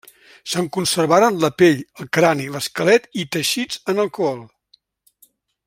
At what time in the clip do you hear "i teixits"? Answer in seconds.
3.25-3.83